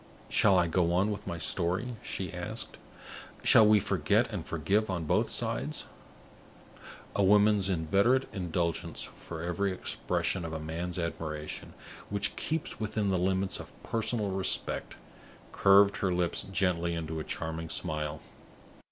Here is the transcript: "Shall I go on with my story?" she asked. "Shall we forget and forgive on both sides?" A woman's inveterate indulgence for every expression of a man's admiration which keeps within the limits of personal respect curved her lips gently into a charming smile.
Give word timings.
"Shall 0.29 0.57
I 0.57 0.65
go 0.65 0.93
on 0.93 1.11
with 1.11 1.27
my 1.27 1.37
story?" 1.37 1.95
she 2.01 2.33
asked. 2.33 2.79
"Shall 3.43 3.67
we 3.67 3.79
forget 3.79 4.27
and 4.33 4.43
forgive 4.43 4.89
on 4.89 5.03
both 5.05 5.29
sides?" 5.29 5.85
A 7.15 7.21
woman's 7.23 7.69
inveterate 7.69 8.27
indulgence 8.33 9.03
for 9.03 9.43
every 9.43 9.71
expression 9.71 10.43
of 10.43 10.53
a 10.53 10.59
man's 10.59 10.97
admiration 10.97 11.75
which 12.09 12.35
keeps 12.35 12.79
within 12.79 13.11
the 13.11 13.19
limits 13.19 13.59
of 13.59 13.73
personal 13.83 14.31
respect 14.31 14.95
curved 15.51 15.97
her 15.97 16.11
lips 16.11 16.45
gently 16.51 16.95
into 16.95 17.19
a 17.19 17.23
charming 17.23 17.69
smile. 17.69 18.21